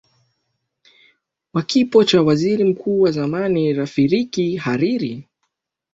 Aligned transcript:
wakipo 1.53 2.03
cha 2.03 2.21
waziri 2.21 2.63
mkuu 2.63 3.01
wa 3.01 3.11
zamani 3.11 3.73
rafirik 3.73 4.57
hariri 4.57 5.27